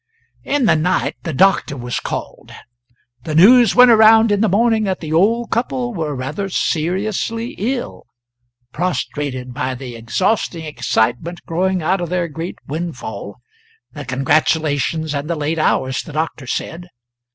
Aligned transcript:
In 0.43 0.65
the 0.65 0.75
night 0.75 1.15
the 1.21 1.31
doctor 1.31 1.77
was 1.77 1.99
called. 1.99 2.51
The 3.23 3.35
news 3.35 3.75
went 3.75 3.91
around 3.91 4.31
in 4.31 4.41
the 4.41 4.49
morning 4.49 4.85
that 4.85 4.99
the 4.99 5.13
old 5.13 5.51
couple 5.51 5.93
were 5.93 6.15
rather 6.15 6.49
seriously 6.49 7.53
ill 7.59 8.07
prostrated 8.73 9.53
by 9.53 9.75
the 9.75 9.95
exhausting 9.95 10.65
excitement 10.65 11.45
growing 11.45 11.83
out 11.83 12.01
of 12.01 12.09
their 12.09 12.27
great 12.29 12.57
windfall, 12.65 13.41
the 13.93 14.03
congratulations, 14.03 15.13
and 15.13 15.29
the 15.29 15.35
late 15.35 15.59
hours, 15.59 16.01
the 16.01 16.13
doctor 16.13 16.47
said. 16.47 16.87